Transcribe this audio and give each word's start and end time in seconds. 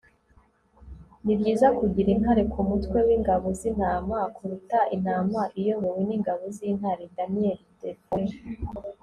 ni 1.23 1.33
byiza 1.39 1.67
kugira 1.77 2.09
intare 2.15 2.43
ku 2.51 2.59
mutwe 2.69 2.97
w'ingabo 3.07 3.47
z'intama, 3.59 4.17
kuruta 4.35 4.79
intama 4.95 5.41
iyobowe 5.59 6.01
n'ingabo 6.07 6.43
z'intare.- 6.55 7.03
daniel 7.17 7.59
defoe 7.79 8.31